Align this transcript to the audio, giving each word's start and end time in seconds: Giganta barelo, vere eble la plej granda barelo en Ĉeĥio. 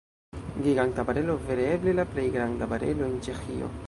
Giganta 0.67 1.03
barelo, 1.09 1.35
vere 1.49 1.67
eble 1.75 1.93
la 1.99 2.07
plej 2.15 2.25
granda 2.39 2.69
barelo 2.73 3.07
en 3.11 3.21
Ĉeĥio. 3.29 3.71